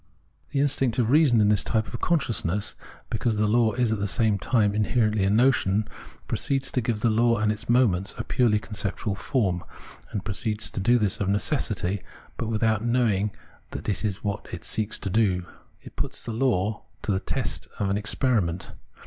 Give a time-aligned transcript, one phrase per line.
[0.49, 2.73] The instinct of reason in this type of consciousness,
[3.11, 5.87] because the law is at the same time inherently a notion,
[6.27, 9.63] proceeds to give the law and its moments a purely conceptual form;
[10.09, 12.01] and proceeds to do this of necessity,
[12.35, 13.29] but without knowing
[13.69, 15.45] that this is what it seeks to do.
[15.83, 18.71] It puts the law to the test of experiment.